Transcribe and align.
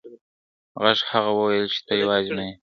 غږ 0.81 0.99
هغه 1.09 1.27
ته 1.33 1.33
وویل 1.37 1.65
چې 1.73 1.79
ته 1.85 1.93
یوازې 2.01 2.31
نه 2.37 2.43
یې. 2.47 2.53